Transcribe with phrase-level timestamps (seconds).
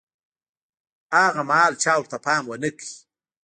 [1.13, 2.87] هاغه مهال چا ورته پام ونه کړ.